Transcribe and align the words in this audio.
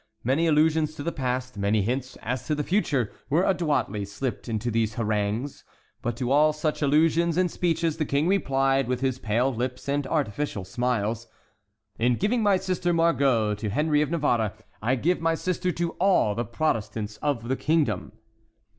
Many 0.23 0.47
allusions 0.47 0.95
to 0.95 1.03
the 1.03 1.11
past, 1.11 1.57
many 1.59 1.83
hints 1.83 2.17
as 2.23 2.47
to 2.47 2.55
the 2.55 2.63
future, 2.63 3.11
were 3.29 3.43
adroitly 3.45 4.03
slipped 4.03 4.49
into 4.49 4.71
these 4.71 4.95
harangues; 4.95 5.63
but 6.01 6.17
to 6.17 6.31
all 6.31 6.53
such 6.53 6.81
allusions 6.81 7.37
and 7.37 7.51
speeches 7.51 7.97
the 7.97 8.05
King 8.05 8.27
replied, 8.27 8.87
with 8.87 9.01
his 9.01 9.19
pale 9.19 9.53
lips 9.53 9.87
and 9.87 10.07
artificial 10.07 10.65
smiles: 10.65 11.27
"In 11.99 12.15
giving 12.15 12.41
my 12.41 12.57
sister 12.57 12.93
Margot 12.93 13.53
to 13.53 13.69
Henry 13.69 14.01
of 14.01 14.09
Navarre, 14.09 14.53
I 14.81 14.95
give 14.95 15.21
my 15.21 15.35
sister 15.35 15.71
to 15.73 15.91
all 15.99 16.33
the 16.33 16.45
Protestants 16.45 17.17
of 17.17 17.47
the 17.47 17.55
kingdom." 17.55 18.13